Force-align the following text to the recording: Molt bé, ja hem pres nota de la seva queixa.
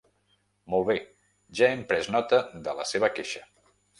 Molt 0.73 0.87
bé, 0.91 0.95
ja 1.59 1.69
hem 1.73 1.85
pres 1.93 2.11
nota 2.17 2.39
de 2.69 2.75
la 2.83 2.89
seva 2.95 3.13
queixa. 3.19 3.45